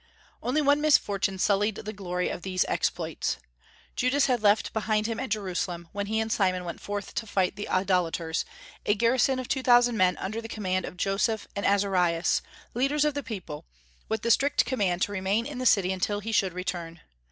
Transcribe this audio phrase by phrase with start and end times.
[0.41, 3.37] Only one misfortune sullied the glory of these exploits.
[3.95, 7.55] Judas had left behind him at Jerusalem, when he and Simon went forth to fight
[7.55, 8.43] the idolaters,
[8.83, 12.41] a garrison of two thousand men under the command of Joseph and Azarias,
[12.73, 13.67] leaders of the people,
[14.09, 17.01] with the strict command to remain in the city until he should return.